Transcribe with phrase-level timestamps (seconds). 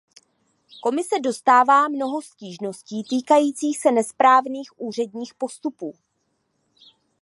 [0.81, 5.93] Komise dostává mnoho stížností týkajících se nesprávných úředních postupů.